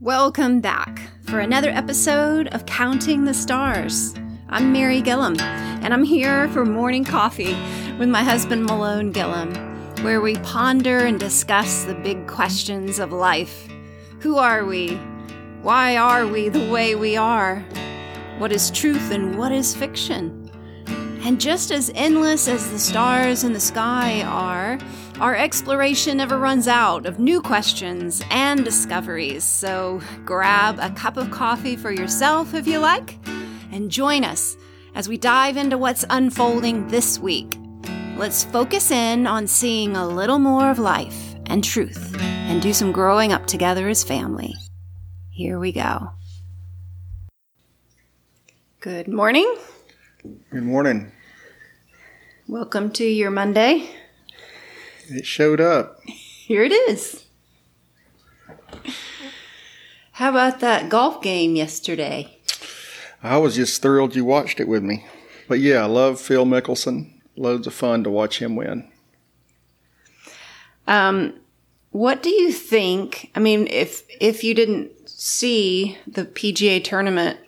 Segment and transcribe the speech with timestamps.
[0.00, 4.14] Welcome back for another episode of Counting the Stars.
[4.48, 7.54] I'm Mary Gillum, and I'm here for morning coffee
[7.98, 9.54] with my husband Malone Gillum,
[10.02, 13.68] where we ponder and discuss the big questions of life.
[14.20, 14.96] Who are we?
[15.62, 17.60] Why are we the way we are?
[18.38, 20.50] What is truth and what is fiction?
[21.24, 24.80] And just as endless as the stars in the sky are,
[25.22, 29.44] our exploration never runs out of new questions and discoveries.
[29.44, 33.24] So grab a cup of coffee for yourself if you like,
[33.70, 34.56] and join us
[34.96, 37.56] as we dive into what's unfolding this week.
[38.16, 42.90] Let's focus in on seeing a little more of life and truth and do some
[42.90, 44.52] growing up together as family.
[45.30, 46.10] Here we go.
[48.80, 49.56] Good morning.
[50.50, 51.12] Good morning.
[52.48, 53.88] Welcome to your Monday.
[55.14, 56.00] It showed up.
[56.06, 57.26] Here it is.
[60.12, 62.38] How about that golf game yesterday?
[63.22, 65.04] I was just thrilled you watched it with me.
[65.48, 67.12] But yeah, I love Phil Mickelson.
[67.36, 68.90] Loads of fun to watch him win.
[70.86, 71.34] Um,
[71.90, 73.30] what do you think?
[73.34, 77.38] I mean, if if you didn't see the PGA tournament,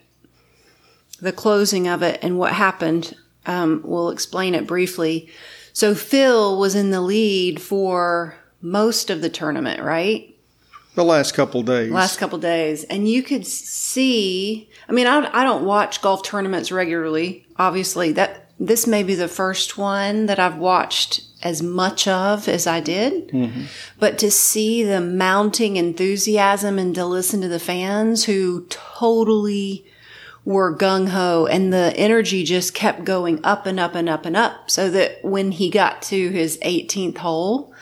[1.19, 5.29] the closing of it, and what happened, um, we'll explain it briefly.
[5.75, 10.33] So Phil was in the lead for most of the tournament, right?
[10.95, 11.91] The last couple days.
[11.91, 14.69] Last couple days, and you could see.
[14.87, 17.45] I mean, I, I don't watch golf tournaments regularly.
[17.57, 22.65] Obviously, that this may be the first one that I've watched as much of as
[22.65, 23.27] I did.
[23.31, 23.63] Mm-hmm.
[23.99, 29.85] But to see the mounting enthusiasm and to listen to the fans who totally
[30.45, 34.37] were gung ho and the energy just kept going up and up and up and
[34.37, 37.73] up so that when he got to his 18th hole,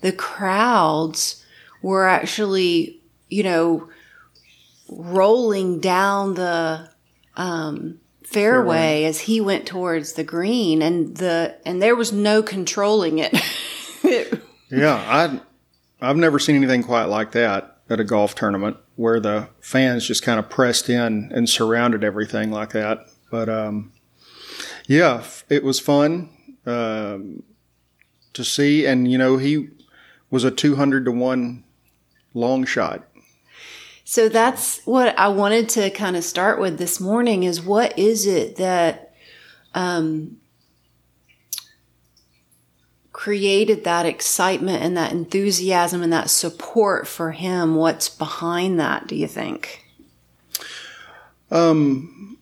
[0.00, 1.44] the crowds
[1.80, 3.88] were actually, you know,
[4.90, 6.90] rolling down the,
[7.36, 12.42] um, fairway, fairway as he went towards the green and the, and there was no
[12.42, 13.32] controlling it.
[14.70, 14.94] yeah.
[14.96, 15.40] I,
[16.00, 20.22] I've never seen anything quite like that at a golf tournament where the fans just
[20.22, 23.06] kind of pressed in and surrounded everything like that.
[23.30, 23.92] But um,
[24.86, 26.30] yeah, it was fun
[26.66, 27.42] um,
[28.32, 29.68] to see, and you know he
[30.30, 31.64] was a two hundred to one
[32.34, 33.04] long shot.
[34.04, 38.26] So that's what I wanted to kind of start with this morning is what is
[38.26, 39.12] it that
[39.74, 40.38] um,
[43.18, 47.74] created that excitement and that enthusiasm and that support for him?
[47.74, 49.84] What's behind that, do you think?
[51.50, 52.38] Um,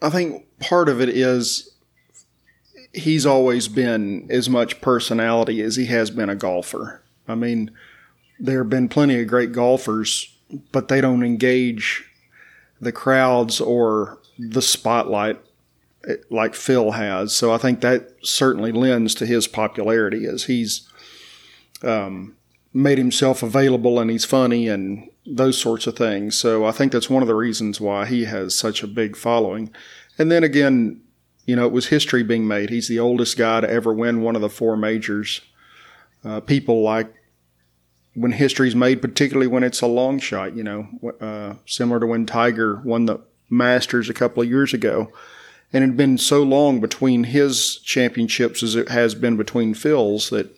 [0.00, 1.74] I think part of it is
[2.92, 7.02] he's always been as much personality as he has been a golfer.
[7.26, 7.72] I mean,
[8.38, 10.32] there have been plenty of great golfers,
[10.70, 12.08] but they don't engage
[12.80, 15.40] the crowds or the spotlight
[16.30, 17.34] like Phil has.
[17.34, 20.88] So I think that certainly lends to his popularity as he's
[21.82, 22.36] um,
[22.72, 26.36] made himself available and he's funny and those sorts of things.
[26.36, 29.70] So I think that's one of the reasons why he has such a big following.
[30.18, 31.02] And then again,
[31.46, 32.70] you know, it was history being made.
[32.70, 35.40] He's the oldest guy to ever win one of the four majors.
[36.24, 37.12] Uh, people like
[38.14, 40.86] when history's made, particularly when it's a long shot, you know,
[41.20, 45.12] uh, similar to when Tiger won the Masters a couple of years ago
[45.72, 50.30] and it had been so long between his championships as it has been between Phil's
[50.30, 50.54] that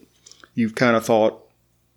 [0.54, 1.40] you've kind of thought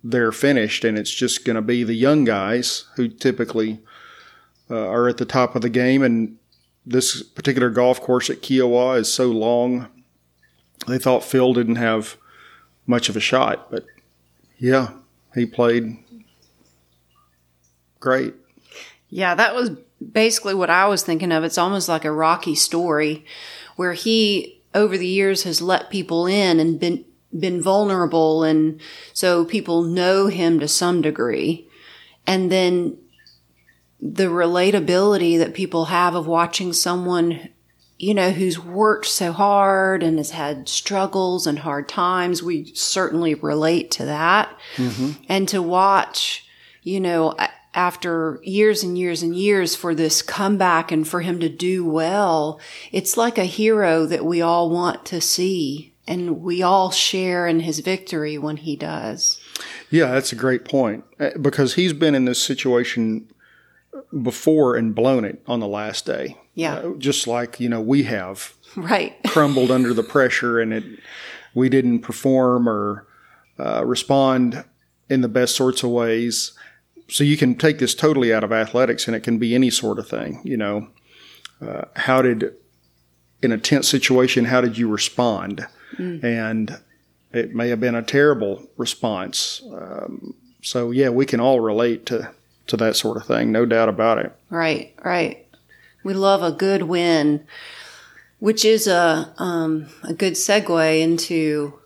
[0.04, 3.80] they're finished and it's just going to be the young guys who typically
[4.70, 6.02] uh, are at the top of the game.
[6.02, 6.36] And
[6.86, 9.88] this particular golf course at Kiawah is so long,
[10.86, 12.16] they thought Phil didn't have
[12.86, 13.70] much of a shot.
[13.70, 13.84] But
[14.58, 14.90] yeah,
[15.34, 15.98] he played
[17.98, 18.34] great.
[19.10, 19.70] Yeah, that was
[20.12, 21.44] basically what I was thinking of.
[21.44, 23.24] It's almost like a Rocky story
[23.76, 27.04] where he, over the years, has let people in and been,
[27.36, 28.44] been vulnerable.
[28.44, 28.80] And
[29.12, 31.68] so people know him to some degree.
[32.26, 32.98] And then
[34.00, 37.48] the relatability that people have of watching someone,
[37.98, 42.42] you know, who's worked so hard and has had struggles and hard times.
[42.42, 44.54] We certainly relate to that.
[44.76, 45.22] Mm-hmm.
[45.28, 46.46] And to watch,
[46.82, 47.34] you know,
[47.78, 52.60] after years and years and years for this comeback and for him to do well,
[52.90, 57.60] it's like a hero that we all want to see and we all share in
[57.60, 59.40] his victory when he does.
[59.90, 63.30] Yeah, that's a great point uh, because he's been in this situation
[64.22, 66.36] before and blown it on the last day.
[66.54, 66.78] Yeah.
[66.78, 68.54] Uh, just like, you know, we have.
[68.74, 69.14] Right.
[69.28, 70.84] crumbled under the pressure and it
[71.54, 73.06] we didn't perform or
[73.58, 74.64] uh, respond
[75.08, 76.57] in the best sorts of ways
[77.08, 79.98] so you can take this totally out of athletics and it can be any sort
[79.98, 80.40] of thing.
[80.44, 80.88] You know,
[81.60, 82.54] uh, how did,
[83.42, 85.66] in a tense situation, how did you respond?
[85.96, 86.22] Mm.
[86.22, 86.78] And
[87.32, 89.62] it may have been a terrible response.
[89.72, 92.30] Um, so yeah, we can all relate to
[92.66, 94.30] to that sort of thing, no doubt about it.
[94.50, 95.46] Right, right.
[96.04, 97.46] We love a good win,
[98.38, 101.78] which is a um, a good segue into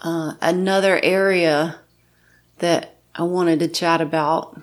[0.00, 1.78] uh, another area
[2.58, 4.60] that I wanted to chat about.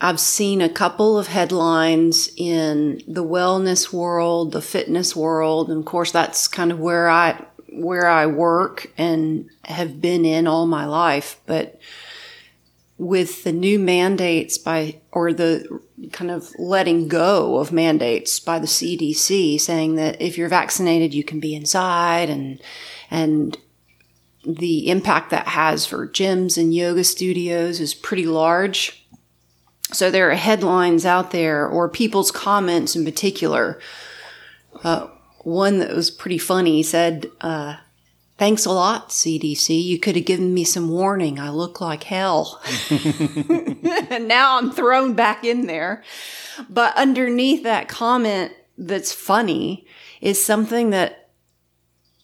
[0.00, 5.84] I've seen a couple of headlines in the wellness world, the fitness world, and of
[5.84, 10.84] course that's kind of where I where I work and have been in all my
[10.84, 11.80] life, but
[12.98, 15.80] with the new mandates by or the
[16.12, 21.24] kind of letting go of mandates by the CDC saying that if you're vaccinated you
[21.24, 22.60] can be inside and
[23.10, 23.58] and
[24.44, 29.06] the impact that has for gyms and yoga studios is pretty large.
[29.92, 33.78] So there are headlines out there or people's comments in particular.
[34.82, 35.08] Uh,
[35.40, 37.76] one that was pretty funny said, uh,
[38.42, 39.84] Thanks a lot, CDC.
[39.84, 41.38] You could have given me some warning.
[41.38, 42.60] I look like hell.
[42.90, 46.02] and now I'm thrown back in there.
[46.68, 49.86] But underneath that comment that's funny
[50.20, 51.28] is something that,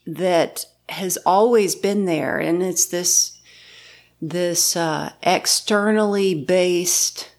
[0.07, 2.39] that has always been there.
[2.39, 3.39] And it's this,
[4.21, 7.31] this, uh, externally based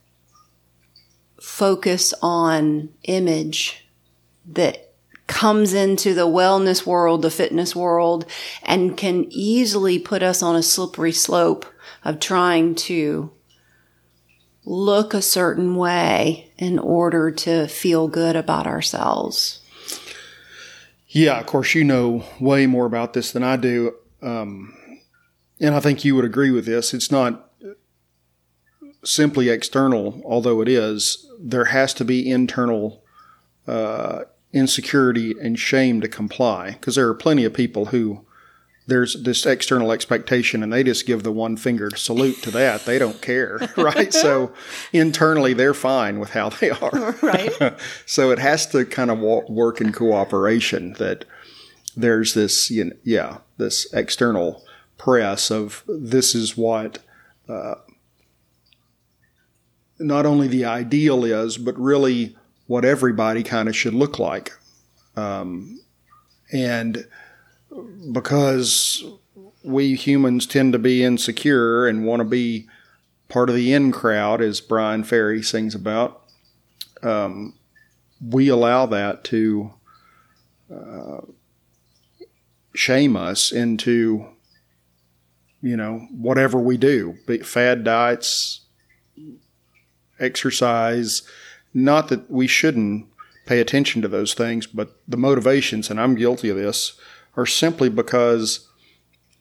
[1.42, 3.86] focus on image
[4.46, 4.90] that
[5.28, 8.26] comes into the wellness world, the fitness world,
[8.64, 11.66] and can easily put us on a slippery slope
[12.04, 13.32] of trying to
[14.66, 19.62] look a certain way in order to feel good about ourselves.
[21.12, 23.96] Yeah, of course, you know way more about this than I do.
[24.22, 24.78] Um,
[25.60, 26.94] and I think you would agree with this.
[26.94, 27.52] It's not
[29.04, 31.28] simply external, although it is.
[31.40, 33.04] There has to be internal
[33.68, 38.26] uh, insecurity and shame to comply because there are plenty of people who
[38.90, 42.86] there's this external expectation and they just give the one fingered salute to that.
[42.86, 44.14] They don't care right?
[44.14, 44.52] So
[44.92, 47.16] internally they're fine with how they are.
[47.22, 47.54] Right.
[48.06, 51.26] So it has to kind of work in cooperation that
[51.96, 54.64] there's this you know, yeah this external
[54.98, 57.00] press of this is what
[57.48, 57.76] uh,
[60.00, 62.36] not only the ideal is but really
[62.68, 64.52] what everybody kind of should look like.
[65.16, 65.80] Um,
[66.52, 67.06] and
[68.12, 69.04] because
[69.64, 72.68] we humans tend to be insecure and want to be
[73.28, 76.24] part of the in crowd, as Bryan Ferry sings about,
[77.04, 77.54] um,
[78.22, 79.74] we allow that to
[80.74, 81.22] uh,
[82.74, 84.28] shame us into,
[85.62, 88.62] you know, whatever we do, fad diets,
[90.20, 91.22] exercise,
[91.74, 93.06] not that we shouldn't
[93.46, 97.00] pay attention to those things, but the motivations, and I'm guilty of this,
[97.40, 98.68] are simply because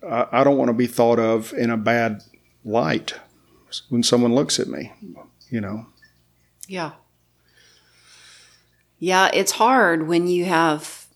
[0.03, 2.23] I, I don't want to be thought of in a bad
[2.65, 3.15] light
[3.89, 4.93] when someone looks at me,
[5.51, 5.87] you know?
[6.67, 6.93] Yeah.
[8.99, 11.07] Yeah, it's hard when you have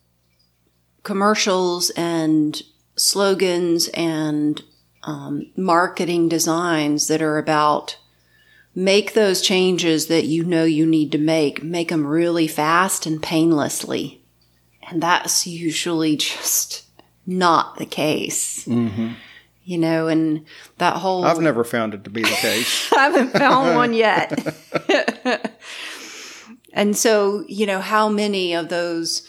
[1.02, 2.60] commercials and
[2.96, 4.62] slogans and
[5.02, 7.98] um, marketing designs that are about
[8.74, 13.22] make those changes that you know you need to make, make them really fast and
[13.22, 14.21] painlessly.
[14.92, 16.84] And that's usually just
[17.26, 18.66] not the case.
[18.66, 19.12] Mm-hmm.
[19.64, 20.44] You know, and
[20.78, 21.24] that whole.
[21.24, 22.92] I've never found it to be the case.
[22.96, 24.56] I haven't found one yet.
[26.72, 29.26] and so, you know, how many of those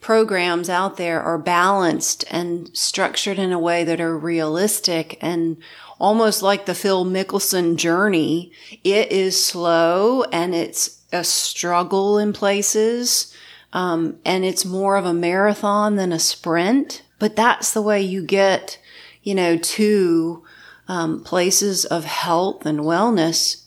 [0.00, 5.56] programs out there are balanced and structured in a way that are realistic and
[5.98, 8.52] almost like the Phil Mickelson journey.
[8.82, 13.31] It is slow and it's a struggle in places.
[13.72, 18.22] Um, and it's more of a marathon than a sprint, but that's the way you
[18.24, 18.78] get,
[19.22, 20.44] you know, to,
[20.88, 23.64] um, places of health and wellness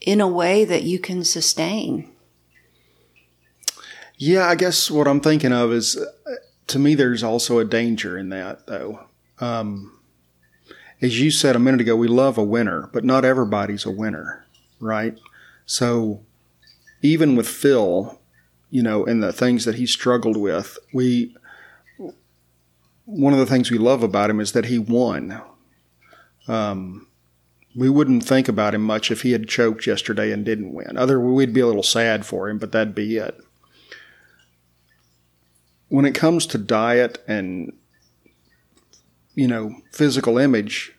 [0.00, 2.10] in a way that you can sustain.
[4.16, 6.34] Yeah, I guess what I'm thinking of is, uh,
[6.68, 9.06] to me, there's also a danger in that, though.
[9.40, 9.98] Um,
[11.00, 14.44] as you said a minute ago, we love a winner, but not everybody's a winner,
[14.80, 15.18] right?
[15.66, 16.22] So
[17.02, 18.18] even with Phil,
[18.70, 21.34] you know, and the things that he struggled with, we
[23.04, 25.40] one of the things we love about him is that he won.
[26.46, 27.06] Um,
[27.74, 30.98] we wouldn't think about him much if he had choked yesterday and didn't win.
[30.98, 33.38] Other, we'd be a little sad for him, but that'd be it.
[35.88, 37.72] When it comes to diet and
[39.38, 40.98] you know, physical image,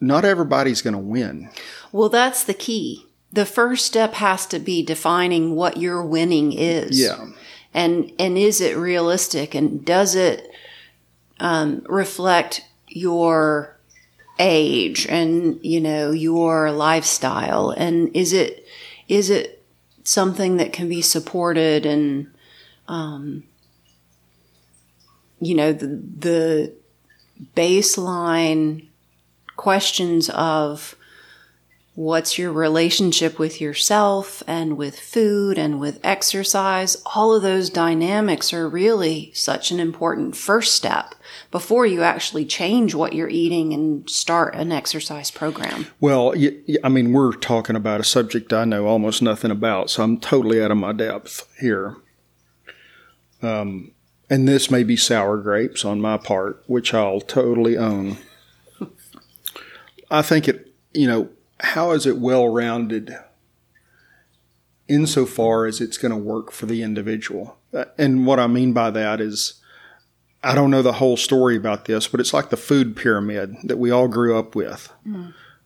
[0.00, 1.50] not everybody's going to win.
[1.90, 3.04] Well, that's the key.
[3.32, 7.00] The first step has to be defining what your winning is.
[7.00, 7.30] Yeah.
[7.72, 10.50] And and is it realistic and does it
[11.40, 13.76] um, reflect your
[14.38, 18.66] age and you know your lifestyle and is it
[19.08, 19.62] is it
[20.04, 22.30] something that can be supported and
[22.88, 23.44] um,
[25.40, 26.72] you know the the
[27.56, 28.86] baseline
[29.56, 30.96] questions of
[31.94, 38.52] what's your relationship with yourself and with food and with exercise all of those dynamics
[38.52, 41.14] are really such an important first step
[41.50, 46.34] before you actually change what you're eating and start an exercise program Well,
[46.82, 50.62] I mean, we're talking about a subject I know almost nothing about, so I'm totally
[50.62, 51.96] out of my depth here.
[53.42, 53.92] Um,
[54.30, 58.16] and this may be sour grapes on my part, which I'll totally own.
[60.10, 61.28] I think it, you know,
[61.62, 63.16] how is it well rounded
[64.88, 67.56] insofar as it's going to work for the individual?
[67.72, 69.54] Uh, And what I mean by that is,
[70.42, 73.78] I don't know the whole story about this, but it's like the food pyramid that
[73.78, 74.92] we all grew up with.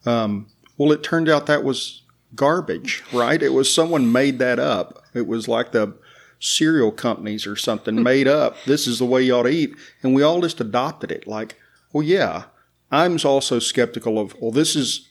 [0.05, 2.03] Um, well, it turned out that was
[2.35, 3.43] garbage, right?
[3.43, 5.03] It was someone made that up.
[5.15, 5.95] It was like the
[6.39, 8.57] cereal companies or something made up.
[8.67, 11.27] This is the way you ought to eat, and we all just adopted it.
[11.27, 11.57] Like,
[11.93, 12.45] well, yeah.
[12.93, 15.09] I'm also skeptical of, well, this is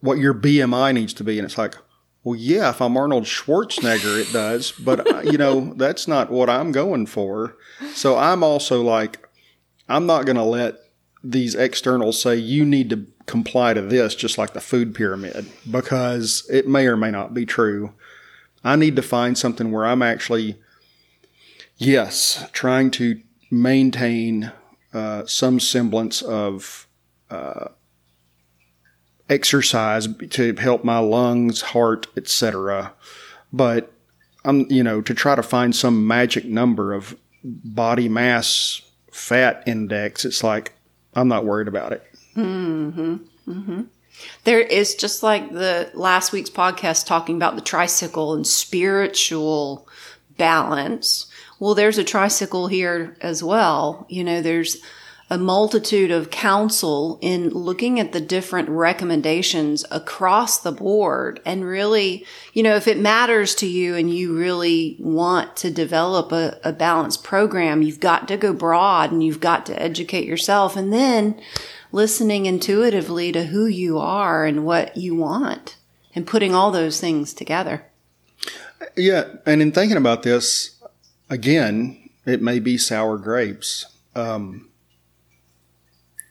[0.00, 1.76] what your BMI needs to be, and it's like,
[2.22, 6.50] well, yeah, if I'm Arnold Schwarzenegger, it does, but uh, you know that's not what
[6.50, 7.56] I'm going for.
[7.94, 9.26] So I'm also like,
[9.88, 10.76] I'm not going to let
[11.24, 16.46] these externals say you need to comply to this, just like the food pyramid, because
[16.50, 17.94] it may or may not be true.
[18.62, 20.56] I need to find something where I'm actually,
[21.78, 23.20] yes, trying to
[23.50, 24.52] maintain
[24.92, 26.86] uh, some semblance of
[27.30, 27.68] uh,
[29.30, 32.92] exercise to help my lungs, heart, etc.
[33.52, 33.92] But
[34.44, 40.24] I'm, you know, to try to find some magic number of body mass fat index,
[40.24, 40.72] it's like
[41.14, 42.04] I'm not worried about it.
[42.36, 43.16] Mm-hmm.
[43.48, 43.82] Mm-hmm.
[44.44, 49.88] There is just like the last week's podcast talking about the tricycle and spiritual
[50.36, 51.26] balance.
[51.58, 54.06] Well, there's a tricycle here as well.
[54.08, 54.78] You know, there's
[55.30, 62.26] a multitude of counsel in looking at the different recommendations across the board and really,
[62.52, 66.72] you know, if it matters to you and you really want to develop a, a
[66.72, 71.40] balanced program, you've got to go broad and you've got to educate yourself and then
[71.92, 75.76] listening intuitively to who you are and what you want
[76.12, 77.86] and putting all those things together.
[78.96, 80.76] Yeah, and in thinking about this,
[81.28, 83.86] again, it may be sour grapes.
[84.16, 84.69] Um,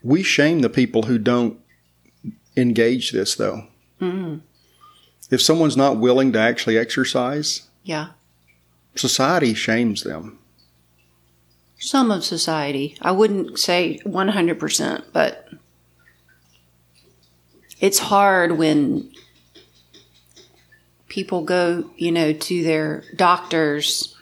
[0.03, 1.59] we shame the people who don't
[2.55, 3.67] engage this, though.
[4.01, 4.37] Mm-hmm.
[5.31, 8.09] If someone's not willing to actually exercise, Yeah.
[8.95, 10.39] society shames them.
[11.77, 12.97] Some of society.
[13.01, 15.47] I wouldn't say 100%, but
[17.79, 19.11] it's hard when
[21.07, 24.15] people go, you know, to their doctors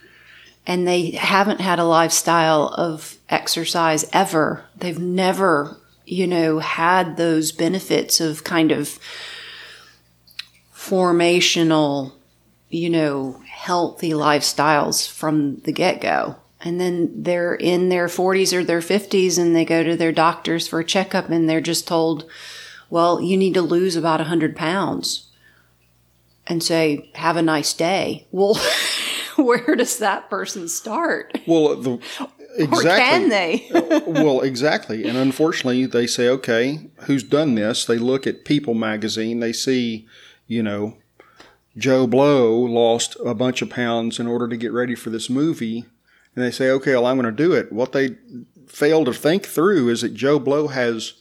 [0.68, 4.66] and they haven't had a lifestyle of exercise ever.
[4.76, 9.00] They've never, you know, had those benefits of kind of
[10.76, 12.12] formational,
[12.70, 16.36] you know, healthy lifestyles from the get go.
[16.60, 20.68] And then they're in their 40s or their 50s and they go to their doctors
[20.68, 22.30] for a checkup and they're just told,
[22.90, 25.28] well, you need to lose about 100 pounds
[26.46, 28.26] and say, have a nice day.
[28.32, 28.60] Well,
[29.44, 31.38] where does that person start?
[31.48, 32.00] Well, the,
[32.58, 32.90] exactly.
[32.92, 33.68] Or can they?
[33.88, 35.08] Uh, well, exactly.
[35.08, 37.86] And unfortunately, they say, okay, who's done this?
[37.86, 39.40] They look at People magazine.
[39.40, 40.08] They see,
[40.48, 40.98] you know,
[41.78, 45.86] Joe Blow lost a bunch of pounds in order to get ready for this movie.
[46.36, 47.72] And they say, okay, well, I'm going to do it.
[47.72, 48.18] What they
[48.68, 51.14] fail to think through is that Joe Blow has,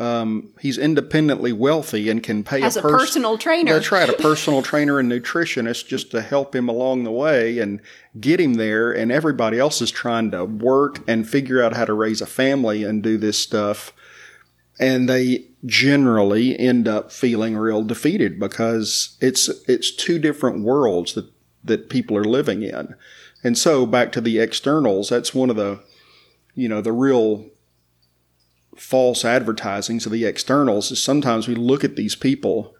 [0.00, 3.74] um, he's independently wealthy and can pay As a pers- personal trainer.
[3.74, 7.82] That's right, a personal trainer and nutritionist just to help him along the way and
[8.18, 8.90] get him there.
[8.90, 12.82] And everybody else is trying to work and figure out how to raise a family
[12.82, 13.92] and do this stuff.
[14.78, 21.30] And they generally end up feeling real defeated because it's it's two different worlds that
[21.62, 22.94] that people are living in.
[23.44, 25.80] And so back to the externals, that's one of the
[26.54, 27.50] you know the real
[28.80, 32.74] false advertisings of the externals is sometimes we look at these people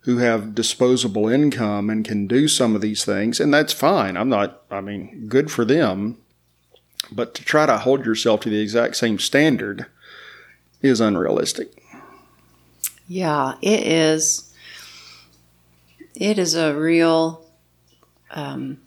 [0.00, 4.16] who have disposable income and can do some of these things, and that's fine.
[4.16, 6.16] I'm not, I mean, good for them.
[7.12, 9.86] But to try to hold yourself to the exact same standard
[10.80, 11.82] is unrealistic.
[13.06, 14.54] Yeah, it is.
[16.14, 17.44] It is a real
[18.30, 18.78] um,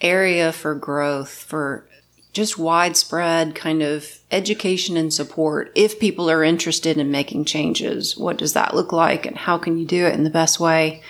[0.00, 1.88] area for growth, for
[2.34, 5.70] just widespread kind of education and support.
[5.74, 9.78] If people are interested in making changes, what does that look like, and how can
[9.78, 11.00] you do it in the best way?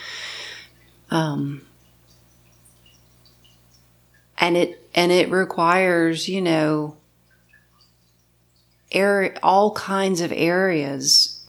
[1.10, 1.62] Um,
[4.38, 6.96] and it and it requires, you know,
[8.92, 11.46] area, all kinds of areas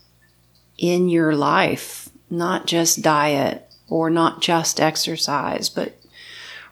[0.77, 6.00] in your life, not just diet or not just exercise, but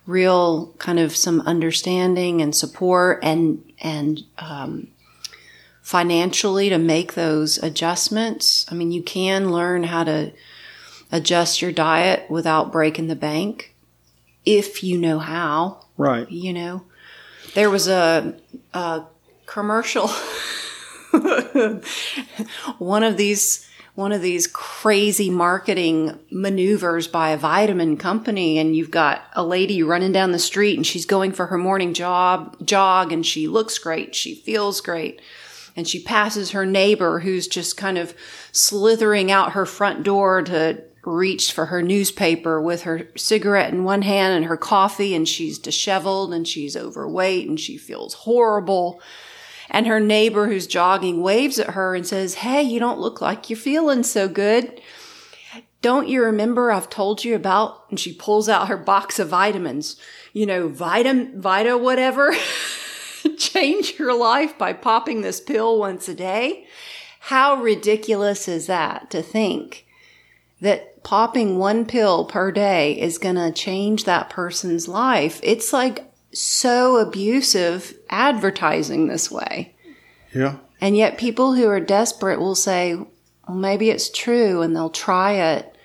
[0.06, 4.88] real kind of some understanding and support and and um,
[5.82, 8.66] financially to make those adjustments.
[8.70, 10.32] I mean, you can learn how to
[11.12, 13.76] adjust your diet without breaking the bank
[14.46, 15.86] if you know how.
[15.98, 16.30] Right.
[16.30, 16.84] You know,
[17.54, 18.36] there was a,
[18.74, 19.04] a
[19.46, 20.08] commercial.
[22.80, 28.92] one of these one of these crazy marketing maneuvers by a vitamin company and you've
[28.92, 33.12] got a lady running down the street and she's going for her morning job jog
[33.12, 35.22] and she looks great she feels great
[35.76, 38.16] and she passes her neighbor who's just kind of
[38.52, 44.02] slithering out her front door to reach for her newspaper with her cigarette in one
[44.02, 49.02] hand and her coffee and she's disheveled and she's overweight and she feels horrible
[49.74, 53.50] and her neighbor who's jogging waves at her and says, Hey, you don't look like
[53.50, 54.80] you're feeling so good.
[55.82, 57.84] Don't you remember I've told you about?
[57.90, 59.98] And she pulls out her box of vitamins,
[60.32, 62.34] you know, Vitam, Vita, whatever.
[63.38, 66.68] Change your life by popping this pill once a day.
[67.20, 69.86] How ridiculous is that to think
[70.62, 75.40] that popping one pill per day is going to change that person's life?
[75.42, 79.76] It's like so abusive advertising this way.
[80.34, 80.58] Yeah.
[80.82, 85.34] And yet people who are desperate will say, well, maybe it's true and they'll try
[85.34, 85.76] it.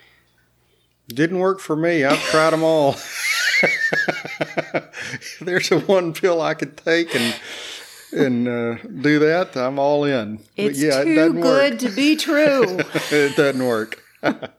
[1.09, 2.05] Didn't work for me.
[2.05, 2.97] I've tried them all.
[5.41, 7.35] There's a one pill I could take and
[8.13, 9.57] and uh, do that.
[9.57, 10.41] I'm all in.
[10.57, 11.79] It's yeah, too it good work.
[11.81, 12.79] to be true.
[13.11, 14.03] it doesn't work.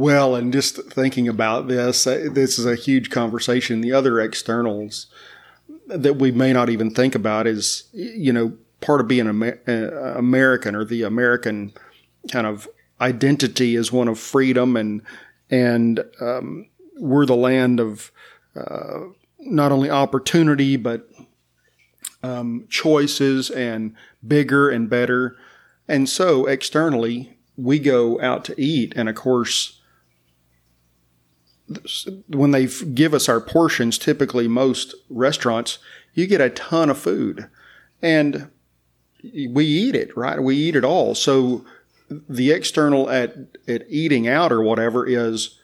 [0.00, 3.82] Well, and just thinking about this, uh, this is a huge conversation.
[3.82, 5.08] The other externals
[5.88, 10.18] that we may not even think about is, you know, part of being Amer- uh,
[10.18, 11.74] American or the American
[12.32, 12.66] kind of
[12.98, 15.02] identity is one of freedom and
[15.50, 18.10] and um, we're the land of
[18.56, 19.00] uh,
[19.40, 21.10] not only opportunity but
[22.22, 23.94] um, choices and
[24.26, 25.36] bigger and better.
[25.86, 29.76] And so externally, we go out to eat, and of course,
[32.28, 35.78] when they give us our portions, typically most restaurants,
[36.14, 37.48] you get a ton of food
[38.02, 38.50] and
[39.22, 40.42] we eat it, right?
[40.42, 41.14] We eat it all.
[41.14, 41.64] So
[42.08, 43.36] the external at,
[43.68, 45.58] at eating out or whatever is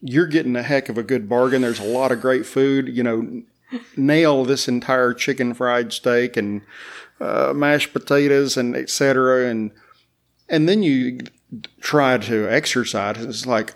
[0.00, 1.62] you're getting a heck of a good bargain.
[1.62, 3.42] There's a lot of great food, you know,
[3.96, 6.62] nail this entire chicken fried steak and
[7.20, 9.48] uh, mashed potatoes and etc.
[9.48, 9.72] And,
[10.48, 11.20] and then you
[11.80, 13.24] try to exercise.
[13.24, 13.74] It's like,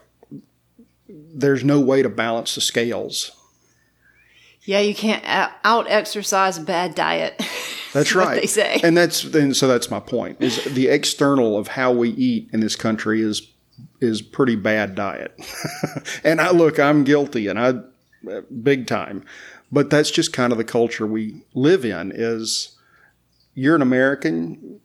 [1.09, 3.33] there's no way to balance the scales.
[4.63, 7.43] Yeah, you can't uh, out exercise bad diet.
[7.95, 8.39] That's right.
[8.39, 10.43] they say, and that's and so that's my point.
[10.43, 13.51] Is the external of how we eat in this country is
[14.03, 15.35] is pretty bad diet.
[16.25, 17.69] and I look, I'm guilty, and I
[18.31, 19.25] uh, big time.
[19.73, 22.13] But that's just kind of the culture we live in.
[22.15, 22.77] Is
[23.55, 24.81] you're an American,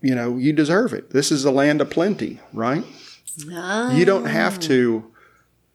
[0.00, 1.10] you know, you deserve it.
[1.10, 2.84] This is a land of plenty, right?
[3.44, 3.90] No.
[3.90, 4.62] You don't have ah.
[4.62, 5.12] to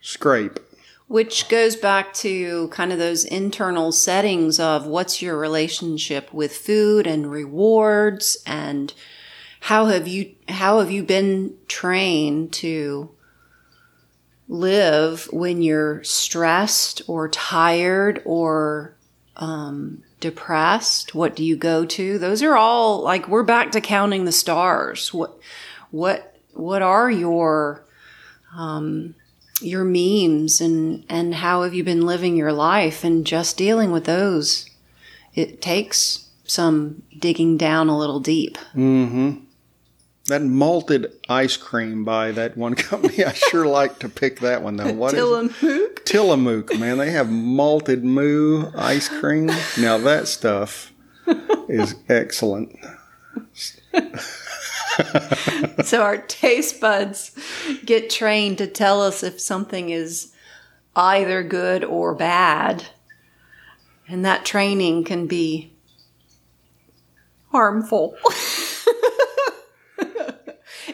[0.01, 0.59] scrape.
[1.07, 7.05] Which goes back to kind of those internal settings of what's your relationship with food
[7.05, 8.93] and rewards and
[9.61, 13.11] how have you how have you been trained to
[14.47, 18.95] live when you're stressed or tired or
[19.37, 21.13] um, depressed?
[21.13, 22.17] What do you go to?
[22.17, 25.13] Those are all like we're back to counting the stars.
[25.13, 25.37] What
[25.91, 27.85] what what are your
[28.55, 29.15] um,
[29.61, 34.05] your memes and and how have you been living your life and just dealing with
[34.05, 34.69] those.
[35.33, 38.57] It takes some digging down a little deep.
[38.75, 39.45] Mm-hmm.
[40.25, 44.75] That malted ice cream by that one company i sure like to pick that one
[44.75, 44.93] though.
[44.93, 46.05] What tillamook?
[46.05, 46.97] Tillamook man.
[46.97, 49.51] They have malted moo ice cream.
[49.79, 50.91] Now that stuff
[51.69, 52.75] is excellent
[55.83, 57.31] so our taste buds
[57.85, 60.33] get trained to tell us if something is
[60.95, 62.85] either good or bad.
[64.07, 65.71] And that training can be
[67.51, 68.15] harmful.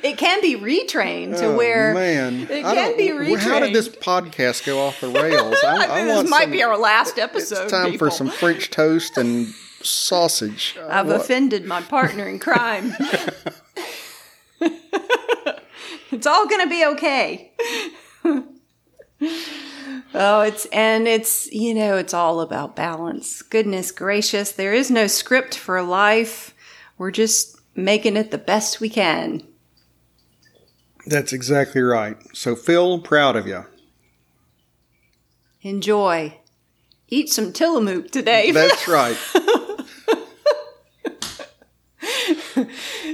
[0.03, 3.39] it can be retrained to Oh, where man, it I can be retrained.
[3.39, 5.55] How did this podcast go off the rails?
[5.63, 7.63] I, I this want might some- be our last episode.
[7.63, 8.07] It's time people.
[8.07, 9.47] for some French toast and
[9.81, 10.75] sausage.
[10.88, 12.93] I've what- offended my partner in crime.
[16.28, 17.52] it's all going to be okay.
[20.13, 23.42] oh, it's and it's you know, it's all about balance.
[23.42, 26.54] Goodness gracious, there is no script for life.
[26.98, 29.42] We're just making it the best we can.
[31.06, 32.18] That's exactly right.
[32.36, 33.63] So, Phil, proud of you.
[35.62, 36.38] Enjoy.
[37.08, 38.52] Eat some Tillamook today.
[38.54, 39.18] That's right.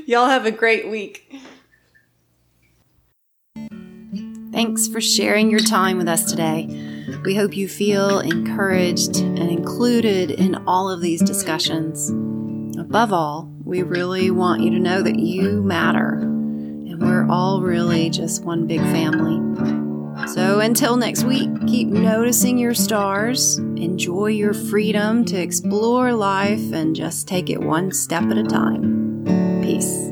[0.07, 1.31] Y'all have a great week.
[4.53, 6.67] Thanks for sharing your time with us today.
[7.25, 12.11] We hope you feel encouraged and included in all of these discussions.
[12.77, 18.11] Above all, we really want you to know that you matter and we're all really
[18.11, 19.39] just one big family.
[20.27, 26.95] So until next week, keep noticing your stars, enjoy your freedom to explore life, and
[26.95, 29.61] just take it one step at a time.
[29.63, 30.11] Peace.